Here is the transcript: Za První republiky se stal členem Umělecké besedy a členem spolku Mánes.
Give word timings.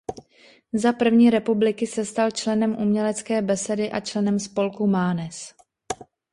Za 0.73 0.93
První 0.93 1.29
republiky 1.29 1.87
se 1.87 2.05
stal 2.05 2.31
členem 2.31 2.75
Umělecké 2.81 3.41
besedy 3.41 3.91
a 3.91 3.99
členem 3.99 4.39
spolku 4.39 4.87
Mánes. 4.87 5.53